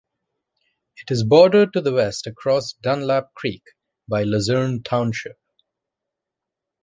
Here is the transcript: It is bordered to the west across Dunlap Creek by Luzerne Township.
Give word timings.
It 0.97 1.11
is 1.11 1.23
bordered 1.23 1.73
to 1.73 1.81
the 1.81 1.93
west 1.93 2.25
across 2.25 2.73
Dunlap 2.73 3.35
Creek 3.35 3.61
by 4.09 4.23
Luzerne 4.23 4.81
Township. 4.81 5.37